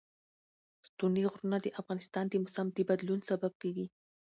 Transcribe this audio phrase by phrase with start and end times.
[0.87, 3.85] ستوني غرونه د افغانستان د موسم د بدلون سبب کېږي.